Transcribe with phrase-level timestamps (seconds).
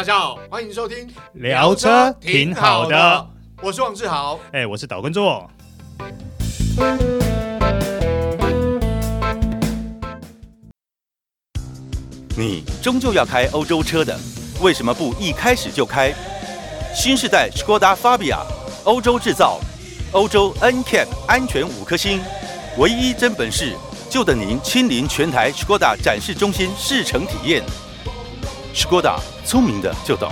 [0.00, 3.26] 大家好，欢迎收听聊车挺好的，
[3.60, 5.46] 我是王志豪，哎，我是岛根座。
[12.34, 14.18] 你终究要开欧洲车的，
[14.62, 16.14] 为什么不一开始就开
[16.94, 18.38] 新世代 Skoda Fabia？
[18.84, 19.60] 欧洲制造，
[20.12, 22.22] 欧洲 NCAP 安全五颗星，
[22.78, 23.76] 唯一真本事，
[24.08, 27.62] 就等您亲临全台 Skoda 展示中心试乘体验。
[28.74, 30.30] Skoda 聪明的就懂。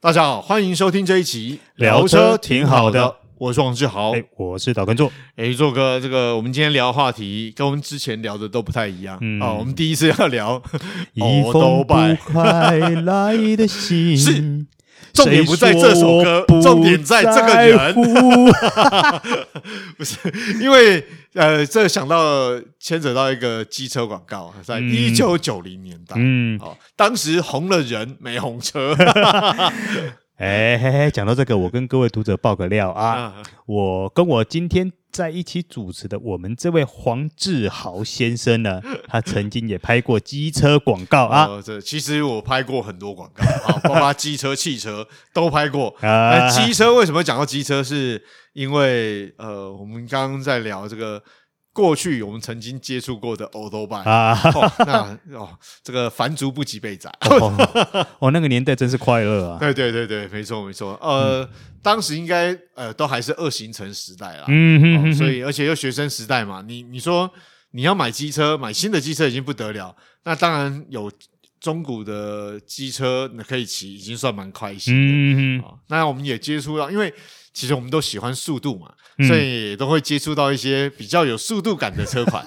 [0.00, 10.62] 大家好，欢迎收听这一集聊车挺好的，我是王志豪，哎，我是岛根座，哎，座哥，这个我们今天聊话题跟我们之前聊的都不太一样，嗯，哦，我们第一次要聊
[11.14, 11.20] 一
[11.50, 11.94] 封不
[12.32, 14.66] 快来的信， 是
[15.12, 17.94] 重点不在这首歌，重点在这个人，
[19.96, 20.18] 不 是
[20.60, 21.04] 因为。
[21.34, 28.94] 呃，这想到牵扯到一个机车广告，在一九九零年代，嗯，哦，当时红了人没红车。
[30.38, 33.34] 哎嘿嘿，讲到这个，我跟各位读者爆个料啊，啊
[33.66, 41.44] 我跟我今天在一起主持的我们这位黄志豪先生呢， 他曾经也拍过机车广告啊。
[41.44, 45.94] 哦、这其实我拍过很多广告啊， 包括机车、汽车都拍过。
[46.02, 48.20] 那， 机车为什么讲到机车是？
[48.54, 51.20] 因为呃，我们刚刚在聊这个
[51.74, 55.50] 过去我们曾经接触过的欧兜拜啊，哦、那哦，
[55.82, 57.10] 这个凡族不及被宰。
[57.22, 57.52] 哦，
[58.20, 59.58] 哦，那个年代真是快乐啊！
[59.60, 61.48] 对对对对，没错没错，呃，嗯、
[61.82, 67.28] 当时应该呃都还是二行程时代啦，嗯哼，哼，哼、哦，所以而且又学生时代嘛，你你说
[67.72, 71.10] 你要买机车，买新的机车已经不得了，那当然有
[71.60, 75.12] 中古的机车可以骑，已经算蛮开心的。
[75.12, 77.12] 嗯哼、哦，那我们也接触到，因为。
[77.54, 82.44] 其实我们都喜欢速度嘛，嗯、所以都会接触到一些比较有速度感的车款。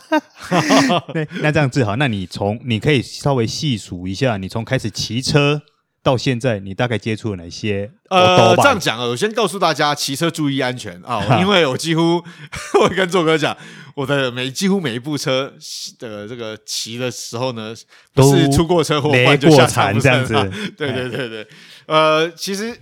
[1.42, 5.62] 那这样子好，那你从你可以稍微细数一下，你从开始骑车
[6.04, 7.90] 到现在，你大概接触了哪些？
[8.10, 12.22] 呃，这样讲啊，我先告诉大家，骑车注意安全啊， 因为我几乎
[12.84, 13.56] 我跟座哥讲，
[13.96, 15.54] 我的每几乎每一部车
[15.98, 17.74] 的这个骑的时候呢，
[18.14, 20.34] 都是出过车祸，或者下惨这样子。
[20.76, 21.48] 对对对对，
[21.86, 22.78] 呃，其实。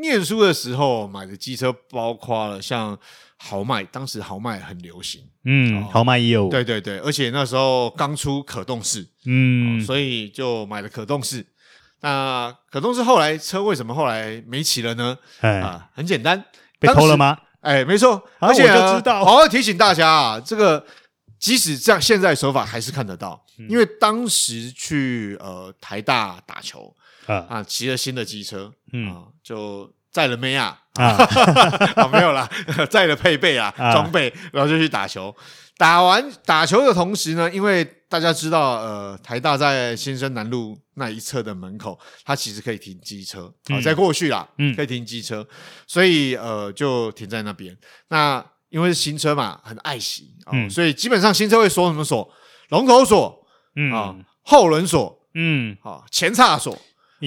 [0.00, 2.98] 念书的时候买的机车包括了像
[3.36, 11.46] 豪迈，当时豪迈很流行，嗯，哦、豪迈也有，对对对，而且那时候刚出可动式，嗯、哦，所以就买了可动式。
[12.00, 15.16] 那可动式后来车为什么后来没骑了呢？
[15.40, 16.44] 哎、啊，很简单，
[16.78, 17.38] 被偷了吗？
[17.60, 20.84] 哎，没错，而且、啊、我就知道，好好提醒大家啊，这个
[21.38, 26.94] 即使这样，现在手法还是看得到，嗯、因为当时去呃台大打球。
[27.26, 27.62] 啊啊！
[27.62, 31.04] 骑了新的机车，嗯、啊，就载了妹啊，啊，
[31.96, 32.48] 啊， 没有啦，
[32.90, 35.34] 载了配备啊，装备，然后就去打球。
[35.76, 45.44] 打完打球的同时呢，因为大家知道，呃，台大在新生南路那一侧的门口，它其实可以停机车，啊，在过去啦，嗯，可以停机车，
[45.88, 47.76] 所以呃，就停在那边。
[48.08, 52.32] 那因为是新车嘛，很爱惜啊，嗯、所以基本上新车会锁什么锁？
[52.68, 56.76] 龙头锁，嗯啊，后轮锁，嗯，好，前叉锁。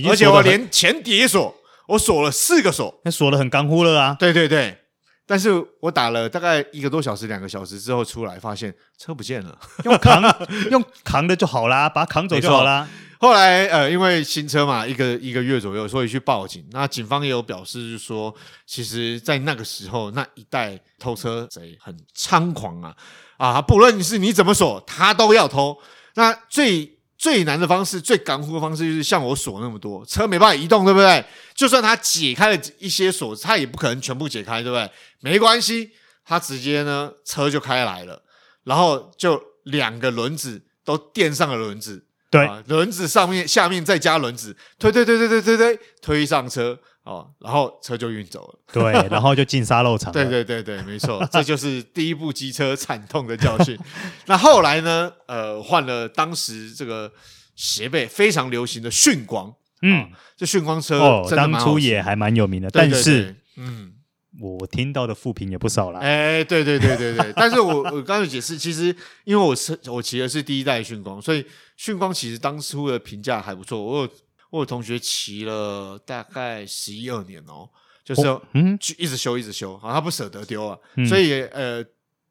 [0.05, 1.55] 而且我连前碟锁，
[1.87, 4.15] 我锁了四个锁，那锁的很干乎了啊！
[4.19, 4.77] 对对对，
[5.25, 10.21] 但是我打了大概一个多小时、两个小时之后出来，发现车不见了，用扛
[10.71, 12.87] 用扛的就好啦，把它扛走就好啦。
[13.19, 16.63] 后来呃，因为新车嘛，一个一个月左右，所以去报警。
[16.69, 18.31] 那警方也有表示，就是说，
[18.67, 22.95] 其实，在那个时候，那一代偷车贼很猖狂啊
[23.37, 23.59] 啊！
[23.59, 25.75] 不论是你怎么锁，他都要偷。
[26.13, 31.25] 那最最难的方式，最干枯的方式就是像我锁那么多车没办法移动，对不对？
[31.55, 34.89] 就算他解开了一些锁，他也不可能全部解开，对不对？
[35.21, 35.91] 没关系，
[36.23, 38.21] 他直接呢车就开来了，
[38.63, 46.79] 然后就两个轮子都垫上了轮子，对，啊、轮子上面下面再加轮子，推推推推推推推推上车。
[47.07, 50.13] 哦，然后车就运走了， 对，然后就进沙漏场了。
[50.13, 53.79] 对对对对，没错，这就是第一部机车惨痛的教训。
[54.27, 55.09] 那后来呢？
[55.25, 57.09] 呃，换了当时这个
[57.55, 63.93] 斜背非常流行的迅光，嗯，这迅光车哦，当初也还蛮有名的，但是，嗯，
[64.41, 66.01] 我听到的负评也不少啦。
[66.01, 68.93] 哎，对对对对对， 但是我我刚才解释，其实
[69.23, 71.45] 因为我是我骑的是第一代迅光，所以
[71.77, 73.81] 迅光其实当初的评价还不错。
[73.81, 74.09] 我有。
[74.49, 77.69] 我有同学骑了大概十一二年哦，
[78.03, 78.21] 就是
[78.53, 81.83] 嗯，就一直修一直修，好，他不舍得丢啊，嗯、所以呃，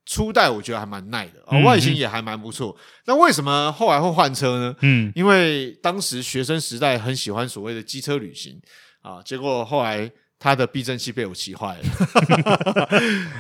[0.06, 2.74] 初代我觉得还蛮耐的，哦、外形也还蛮不错。
[2.78, 4.74] 嗯、那为什么后来会换车呢？
[4.80, 8.58] 嗯，因为当时学生时代很喜欢所谓的机车旅行
[9.02, 11.84] 啊，结果后来他的避震器被我骑坏了，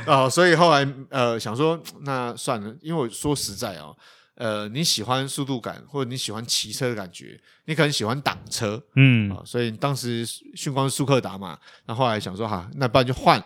[0.06, 3.94] 啊， 所以后来呃想说那算了，因为我说实在啊。
[4.36, 13.42] 呃，你喜欢速度感，或者你喜欢骑车的感觉，你可能喜欢挡车，嗯啊，所以当时训光是速克达嘛，那后来想说哈，那不然就换，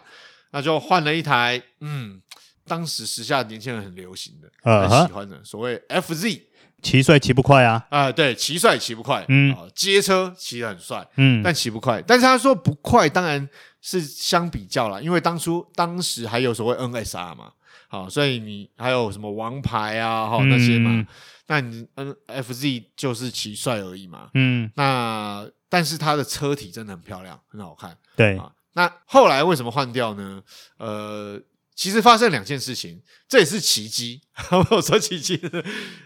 [0.51, 2.21] 那就换了一台，嗯，
[2.67, 6.43] 当时时下年轻人很流行的，很喜欢的，啊、所谓 FZ，
[6.83, 13.49] 骑帅骑不快啊，啊，对，骑帅骑不快，嗯，啊，街车骑得很帅，嗯，但骑不快，但是他说不快，当然
[13.81, 17.53] 是相比较啦，因为当初当时还有所谓 NSR 嘛。
[17.93, 20.93] 好，所以你还有什么王牌啊，哈那些嘛？
[20.93, 21.07] 嗯、
[21.49, 21.85] 那你
[22.29, 24.31] NFZ 就是骑帅而已嘛。
[24.35, 27.99] 嗯，那但是它的车体真的很漂亮，很好看。
[28.15, 30.41] 对啊，那后来为什么换掉呢？
[30.77, 31.37] 呃，
[31.75, 34.21] 其实发生两件事情，这也是奇迹。
[34.71, 35.41] 我说奇迹，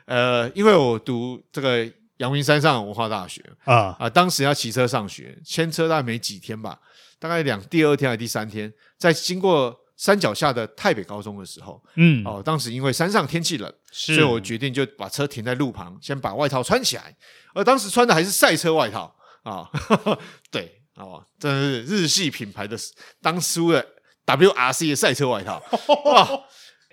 [0.06, 1.86] 呃，因为我读这个
[2.16, 6.80] 阳明山上文化大学啊啊，当时要骑车上学，牵车大概没几天吧，
[7.18, 9.83] 大概两第二天还是第三天，在经过。
[9.96, 17.16] 山脚下的太北高中的时候，嗯，哦，当时因为山上天气冷，所以我决定就把车停在路旁，先把外套穿起来。
[17.54, 19.14] 而当时穿的还是赛车外套
[19.44, 19.70] 啊，
[20.04, 20.18] 哦、
[20.50, 22.76] 对，哦，真的是日系品牌的
[23.22, 23.86] 当初的
[24.26, 25.62] WRC 的赛车外套，
[26.06, 26.28] 哇，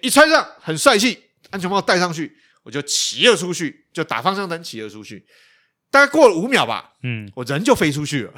[0.02, 1.18] 一穿上很帅气，
[1.50, 5.26] 安全帽戴上去，我就骑了出去，就打方向灯骑了出去。
[5.92, 8.32] 大概过了五秒吧，嗯，我人就飞出去了，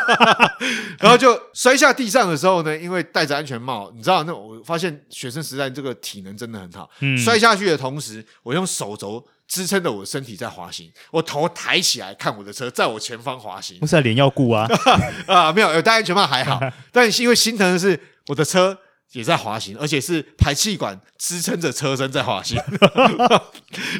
[0.98, 6.88] 然后就摔下地上的时候呢，因为戴着安全帽，你知道，那我发现学生时代这个体能真的很好。
[7.00, 13.78] 嗯，摔下去的同时，我用手肘支撑着我的身体在滑行，我头抬起来看我的车在我前方滑行。
[13.78, 14.66] 不是脸要顾啊
[15.28, 16.58] 啊，没有，有戴安全帽还好，
[16.90, 18.78] 但是因为心疼的是我的车
[19.12, 22.58] 也在滑行，而且是排气管支撑着车身在滑行，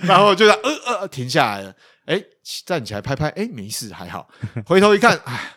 [0.04, 1.74] 然后就在呃呃停下来了。
[2.10, 2.20] 哎，
[2.66, 4.28] 站起来拍拍，哎，没事，还好。
[4.66, 5.52] 回头一看，哎，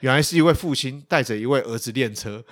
[0.00, 2.42] 原来是一位父亲带着一位儿子练车，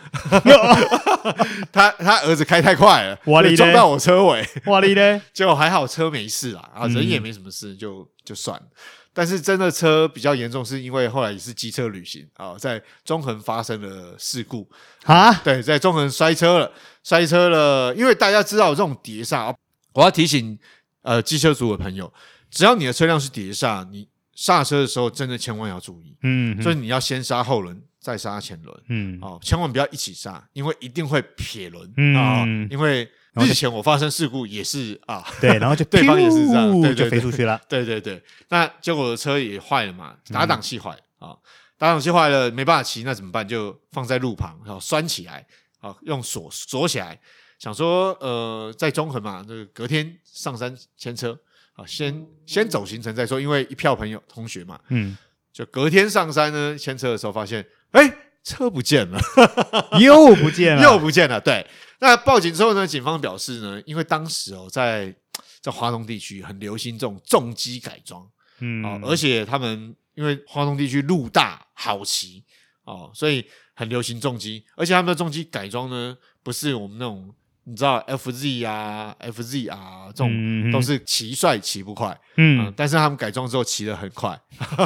[1.73, 3.19] 他他儿子开太快了，
[3.57, 8.67] 撞到我车尾，哇哩嘞，结果 还好车没事啦，啊，人也没什么事，就就算了。
[9.13, 14.71] 但是真的车比较严重，是因为后来也是机车旅行啊，在中横发生了事故
[15.03, 17.93] 啊，对，在中横摔车了，摔车了。
[17.97, 19.53] 因为大家知道这种碟刹，
[19.95, 20.57] 我要提醒
[21.03, 22.13] 呃机车族的朋友。
[22.51, 26.17] 只要你的车辆是碟刹，你刹车的时候真的千万要注意。
[26.23, 28.83] 嗯，所以你要先刹后轮，再刹前轮。
[28.89, 31.93] 嗯，哦，千万不要一起刹，因为一定会撇轮。
[31.97, 37.61] 嗯、哦，因为日前我发生事故也是啊，对，然后就 对方也是这样，对，对，对，就飞出去了。
[37.69, 41.37] 对对对，那结果我的车也坏了嘛，打档器坏啊，
[41.79, 43.47] 打档器坏了没办法骑，那怎么办？
[43.47, 45.47] 就放在路旁，然后拴起来，
[45.81, 47.21] 啊，用锁锁起来，
[47.59, 51.39] 想说呃，在中横嘛，这个隔天上山牵车。
[51.87, 55.17] 先先走行程再说，因为一票朋友同学嘛，嗯，
[55.53, 58.13] 就隔天上山呢，牵车的时候发现，哎，
[58.43, 59.21] 车不见了，
[60.01, 61.41] 又不见了， 又不见了。
[61.41, 61.67] 对，
[62.01, 65.15] 那报警之后呢，警方表示呢，因为当时哦，在
[65.61, 68.29] 在华东地区很流行这种重机改装，
[68.61, 72.45] 嗯，哦，而且他们因为华东地区路大好骑
[72.85, 73.45] 哦，所以
[73.75, 77.35] 很流行重机，而且他们的重机改装呢，不是我们那种。
[77.65, 84.39] 你知道 FZ 啊，FZ 啊，这种都是骑帅骑不快，嗯，嗯，但是他们改装之后骑得很快，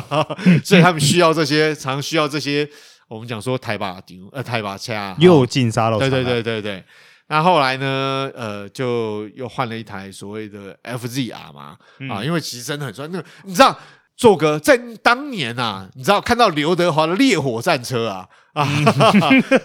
[0.65, 2.69] 所以他们需要这些， 常需要这些。
[3.07, 6.83] 我们讲说台把顶，呃，台把掐，又进沙漏，对对对对对。
[7.29, 13.07] 那后来呢，呃，就又换了一台所谓的 FZR 嘛，嗯、啊，因为其实真的很帅。
[13.09, 13.79] 那个你知道，
[14.17, 18.67] 做哥在当年啊，你知道看到刘德华的烈火战车啊，啊，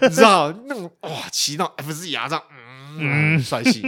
[0.02, 2.42] 你知道那种哇，骑到 FZR 这样。
[2.98, 3.82] 嗯，帅气，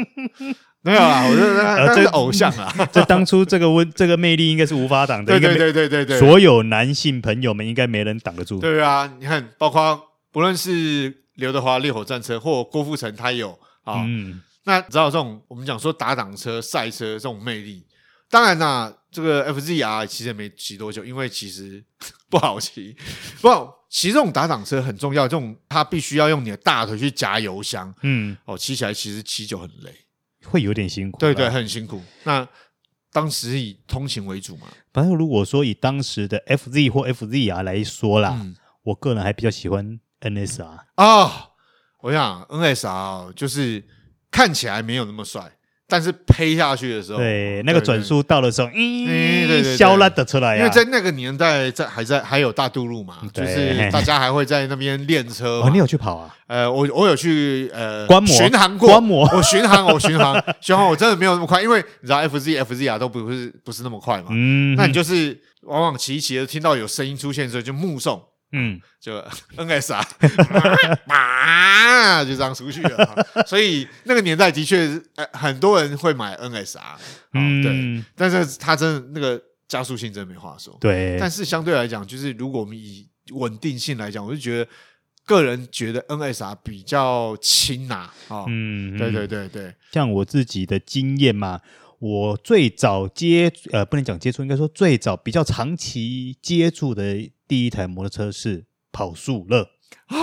[0.83, 2.73] 没有啊，我觉得那是偶像啊。
[2.93, 8.59] 这当初这个温这个魅力应该是无法挡的，对对对对对对，所有男性朋友们应该没人挡得住。
[8.59, 10.01] 对啊，你看，包括
[10.33, 13.51] 不论是刘德华烈火战车，或郭富城，他有
[13.85, 14.03] 啊。
[14.07, 17.85] 嗯，那知道这种我们讲说打挡车、赛车这种魅力，
[18.31, 21.85] 当然啦，这个 FZR 其实也没骑多久，因为其实
[22.29, 22.97] 不好骑，
[23.41, 23.49] 不。
[23.93, 29.95] 骑这种打挡车很重要，这种它必须要用你的大腿去夹油箱，嗯，哦，骑起来其实骑久很累，
[30.47, 32.01] 会有点辛苦，对对，很辛苦。
[32.25, 32.49] 那
[33.13, 41.51] 当时以通勤为主嘛，反正如果说以当时的 FZ 或 FZR 来说啦，嗯、我个人还比较喜欢 NSR 啊、哦，
[42.01, 43.85] 我想 NSR 就是
[44.31, 45.59] 看起来没有那么帅。
[45.93, 55.61] 但是呸下去的时候，对那个转速到的时候，嗯，对对对，消了的出来，因为在那个年代，在还在还有大渡路嘛，就是大家还会在那边练车。
[55.61, 56.35] 哦，你有去跑啊？
[56.47, 58.35] 呃，我我有去呃观摩？
[58.35, 64.29] 巡航过，观摩，我巡航， 我巡航，巡航，我真的没有那么快，因为你知道 FZ FZ 啊都不是不是那么快嘛。
[64.31, 68.19] 嗯，那你就是往往骑一骑，听到有声音出现的时候就目送
[68.53, 69.17] 嗯，就
[69.57, 70.03] NSR，
[71.09, 73.27] 啊，就这样出去了。
[73.47, 76.79] 所以那个年代的确，呃很多人会买 NSR，
[77.35, 80.77] 嗯，对，但是它真的那个加速性真的没话说。
[80.81, 84.69] 对，但是相对来讲，就是如果我们以稳定性来讲，我就觉得
[85.25, 91.61] 个人觉得 NSR 比较轻呐，啊，嗯，对对对对，像我自己的经验嘛。
[92.05, 97.17] 我最早接呃，不能讲接触，应该说最早比较长期接触的
[97.53, 99.69] 第一台摩托车是跑速乐。
[100.07, 100.17] 啊，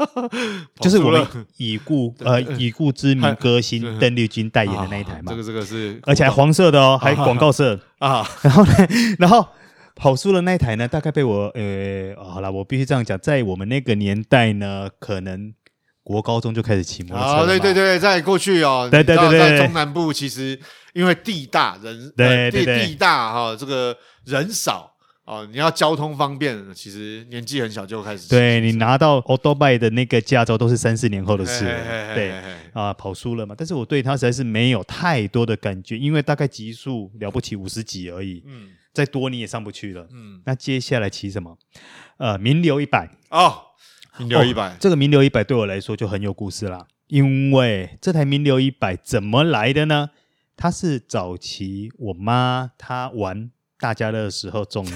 [0.80, 1.26] 就是我们
[1.58, 5.32] 已故呃已故知名歌星邓丽君代言的那一台嘛。
[5.32, 7.78] 这个这个是，而且还黄色的哦，还广告色。
[7.98, 8.26] 啊。
[8.40, 8.74] 然后呢，
[9.20, 9.46] 然后
[9.94, 15.52] 跑速乐那一台呢，大概被我呃，好了，我必须这样讲，在我们那个年代呢，可能。
[16.06, 20.56] 国高中就开始骑摩托车对对对，在过去哦，对对对，在中南部其实
[20.94, 24.88] 因为地大人，对对对，地大哈，这个人少
[25.26, 28.28] 哦，你要交通方便，其实年纪很小就开始。
[28.28, 31.64] 对，你拿到欧多拜的那个驾照都是三四年后的事。
[32.14, 32.32] 对
[32.72, 40.06] 啊，跑输了嘛，但是我对它实在是没有太多的感觉，因为大概极速了不起五十几而已，嗯，再多你也上不去了。
[40.12, 41.58] 嗯，那接下来骑什么？
[42.18, 43.62] 呃，名流一百哦。
[44.18, 46.86] 名流一百，这个名流一百对我来说就很有故事啦。
[47.08, 50.08] 因为这台名流一百怎么来的呢？
[50.56, 54.86] 它是早期我妈她玩大家乐的时候中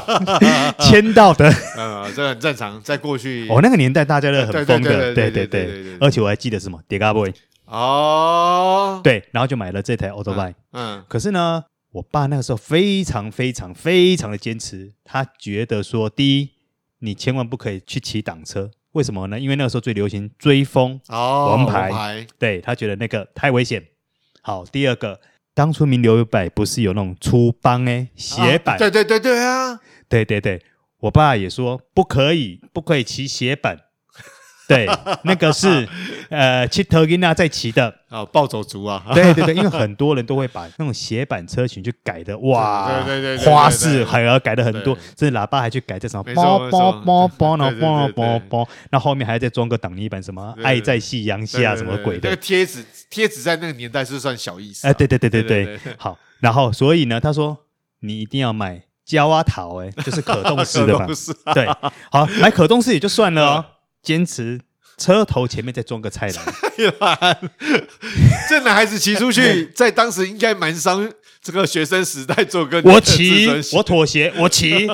[0.80, 1.48] 签到的。
[1.76, 7.28] 呃， 这很正常，在过去哦，那个年代大家乐很疯的，对对对，而且我还记得什么迪卡波
[7.66, 10.54] 哦，对，然后就买了这台欧多拜。
[10.72, 16.50] 嗯，可是呢，我爸那个时候非常非常非常的坚持，他觉得说第一。
[17.00, 19.38] 你千万不可以去骑挡车，为什么呢？
[19.38, 23.86] 因为那个时候最流行追风、哦、王牌，王牌对，他觉得那个太危险。
[24.40, 25.20] 好，第二个，
[25.56, 28.78] 当初名流一百不是有那种粗帮诶斜板、啊？
[28.78, 30.62] 对对对对啊，对对对，
[31.00, 33.78] 我爸也说不可以，不可以骑斜板。
[34.68, 34.88] 对，
[35.22, 35.88] 那个是
[36.28, 37.94] 呃，骑特金娜在骑的。
[38.08, 57.58] 啊，暴走族啊，对对对，因为很多人都会把那种斜板车型去改的， 哇，对对对，花式还要改的很多，甚至喇叭还去改这什么，包包包包呢，包包包，那后面还要再装个挡泥板，什么爱在夕阳下什么鬼的，那个贴纸贴纸在那个年代是算小意思，哎，对对对对对，好，然后所以呢，他说
[58.00, 61.06] 你一定要买胶啊桃，哎，就是可动式的嘛，
[61.52, 61.66] 对，
[62.12, 63.64] 好，买可动式也就算了哦。
[64.06, 64.60] 坚持
[64.96, 67.50] 车头前面再装个菜篮，
[68.48, 74.86] 这男孩子骑出去， 在当时应该蛮伤这个学生时代做个我骑，我妥协，我骑。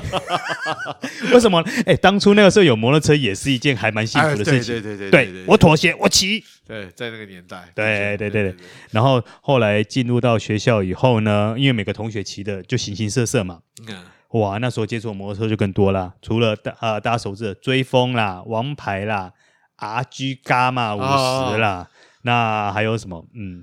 [1.33, 1.62] 为什么？
[1.87, 4.76] 哎、欸，当初那个时候有摩托车也是一件还蛮幸福的事情。
[4.76, 6.42] 哎、对对对对，对我妥协，我骑。
[6.66, 8.57] 对，在那个年代，对对对对。
[8.90, 13.59] 然后后来进入到学校以后呢，因为每个同学骑的就形形色色嘛。
[13.87, 13.97] 嗯
[14.33, 19.33] 哇，那时候接触摩托车就更多了，除了大呃大家熟知的追风啦、王牌啦、
[19.79, 21.87] RG 伽马五十啦，哦、
[22.23, 23.25] 那还有什么？
[23.35, 23.62] 嗯，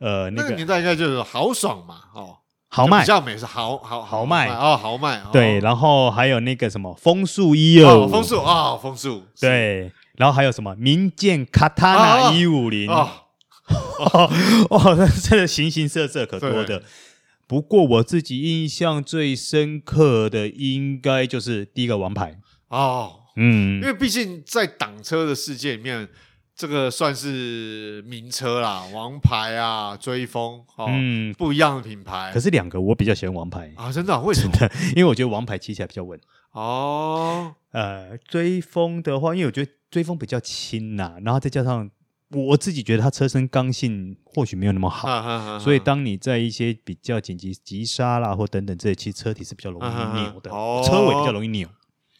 [0.00, 2.36] 呃，那个、那个年代应该就是豪爽嘛，哦，
[2.68, 5.20] 豪迈，比较美是豪豪豪迈哦，豪迈。
[5.20, 9.22] 哦、对，然后还有那个什么风速一二五，风速啊，风速。
[9.40, 13.08] 对，然后还有什么名剑卡塔纳一五零， 哦，
[14.68, 16.82] 哦，那真的形形色色可多的。
[17.46, 26.08] 不过我自己印象最深刻的，应该就是第一个王牌哦，嗯，因为毕竟在挡车的世界里面，
[26.56, 32.30] 这个算是名车啦，王牌啊，追风，哦、嗯，不一样的品牌。
[32.32, 34.20] 可是两个我比较喜欢王牌啊，真的、啊？
[34.20, 34.54] 为什么？
[34.96, 36.18] 因为我觉得王牌骑起来比较稳
[36.52, 37.54] 哦。
[37.72, 41.90] 呃，追风的话，因为我觉得追风比较轻呐、啊，然后再加上。
[42.30, 50.50] 我自己觉得它车身刚性或许没有那么好，啊啊啊啊、所以当你在一些比较紧急急刹啦或等等这些，其实车体是比较容易扭的，
[50.84, 51.68] 车尾比较容易扭。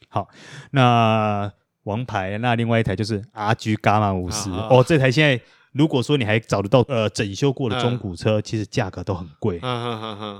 [0.09, 0.29] 好，
[0.71, 1.53] 那
[1.85, 5.43] 王牌，那另外一台就是 RG 伽马五十哦，这台现在。
[5.75, 9.59] 如果说你还找得到呃整修过的中古车，其实价格都很贵。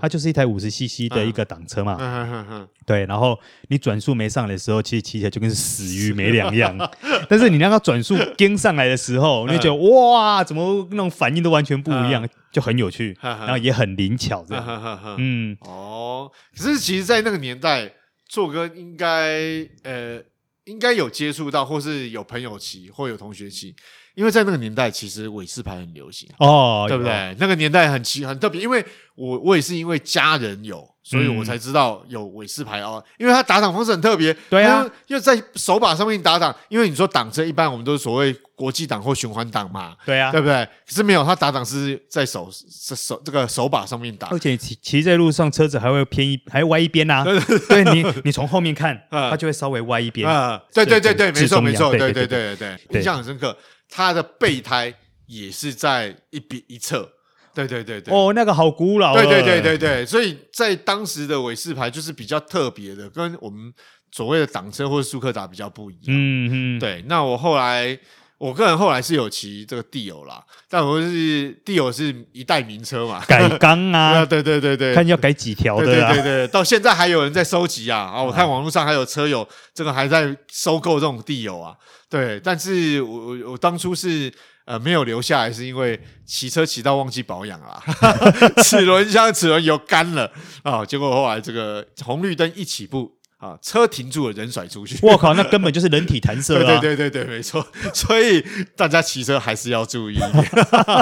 [0.01, 2.69] 它就是一台五十 CC 的一个挡车嘛。
[2.87, 3.37] 对，然后
[3.69, 6.79] 你转速没上来的时候，其实骑起来就跟死鱼没两样。
[7.29, 15.17] 但是你让它转速跟上来的时候，你就觉得哇，怎么那种反应都完全不一样，就很有趣，然后也很灵巧这样。
[15.19, 17.93] 嗯，哦，可是其实，在那个年代，
[18.29, 20.23] 做哥应该呃
[20.65, 23.75] 应该有接触到，或是有朋友骑，或有同学骑。
[24.15, 27.35] 因为在那个年代，其实伟士牌很流行哦，对不对？
[27.39, 34.35] 那个年代很奇很特别，因为我我也是因为家人有所以我才知道有伟士牌哦，因为它打挡方式很特别。
[34.49, 39.95] 对啊，因为在手把上面打挡，因为你说挡车一般我们都是所谓国际挡或循环挡嘛。
[40.07, 40.65] 对啊，对不对？
[40.87, 44.29] 可是没有，它打挡是在手手这个手把上面打。
[44.29, 47.25] 而且骑骑在路上，车子还会偏一，还会歪一边呐。
[47.69, 50.27] 对，你你从后面看，它就会稍微歪一边。
[50.29, 53.55] 啊，对对对对，没错没错，对对对对对，印象很深刻。
[53.97, 54.93] 它的备胎
[55.27, 57.09] 也是在一边一侧。
[57.55, 59.15] 对对对对，哦，那个好古老。
[59.15, 63.73] 对对对对对，所以在当时的韦氏牌就是比较特别的，跟我们
[64.11, 66.03] 所谓的挡车或者舒克达比较不一样。
[66.09, 67.05] 嗯嗯，对。
[67.07, 67.97] 那我后来，
[68.39, 75.87] 我个人后来是有骑这个地友啦，但我是地友是一代名车嘛，改缸 啊，对对对对，看要改几条的。
[75.87, 78.23] 对对对，到现在还有人在收集啊啊！
[78.23, 81.75] 我看网络上还有车友这个还在收购这种地友啊。
[82.11, 84.33] 对，但是我我我当初是。
[84.67, 87.83] 呃，没有留下来是因为骑车骑到忘记保养了，
[88.65, 90.33] 齿轮箱齿轮油干了
[90.65, 90.83] 啊！
[90.83, 93.14] 结果后来这个红绿灯一起步
[93.45, 94.99] 啊，车停住了，人甩出去。
[95.03, 96.81] 我靠，那根本就是人体弹射啊！
[96.81, 97.67] 对对对对，没错。
[97.93, 98.43] 所以
[98.75, 100.33] 大家骑车还是要注意一点，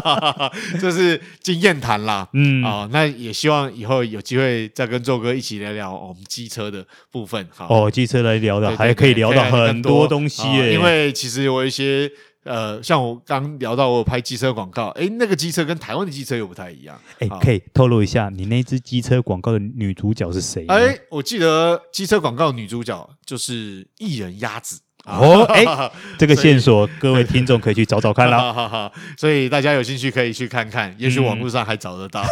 [0.81, 2.29] 这是经验谈啦。
[2.33, 7.47] 嗯啊，那也希望以后有机会再跟周哥一起聊聊我们机车的部分。
[7.55, 10.75] 好哦，机车来聊的，对对对，还可以聊到很多东西耶。
[10.75, 12.11] 因为其实有一些。
[12.45, 16.99] 呃，像我刚聊到，我有拍机车广告，哎，那个机车跟台湾的机车又不太一样。
[17.21, 20.67] 哎，可以透露一下，你那支机车广告的女主角是谁？
[20.69, 24.81] 哎，我记得机车广告女主角就是艺人鸭子。
[25.05, 25.65] 哦，哎，
[26.17, 28.91] 这个线索各位听众可以去找找看啦。
[29.19, 32.25] 所以大家有兴趣可以去看看，也许网络上还找得到。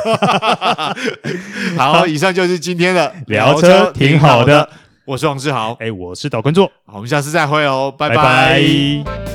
[1.76, 4.68] 好，以上就是今天的聊车，挺好的。
[5.04, 6.64] 我是王志豪，哎，我是导观众。
[6.86, 9.29] 好，我们下次再会哦，拜拜。